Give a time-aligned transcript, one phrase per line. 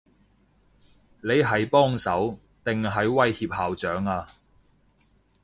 [1.21, 4.25] 你係幫手，定係威脅校長啊？